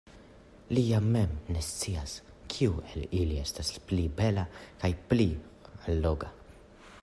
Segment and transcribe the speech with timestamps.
[0.75, 2.15] Li jam mem ne scias,
[2.55, 4.49] kiu el ili estas pli bela
[4.85, 5.29] kaj pli
[5.93, 6.33] alloga.